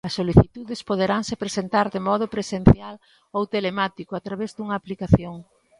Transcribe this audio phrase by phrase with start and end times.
[0.07, 2.95] As solicitudes poderanse presentar de modo presencial
[3.35, 5.35] ou telemático a través dunha aplicación.